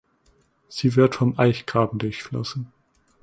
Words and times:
Sie 0.67 0.95
wird 0.95 1.13
vom 1.13 1.37
Eichgraben 1.37 1.99
durchflossen. 1.99 2.73